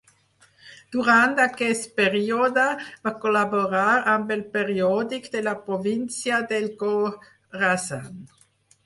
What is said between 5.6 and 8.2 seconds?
província del Khorasan.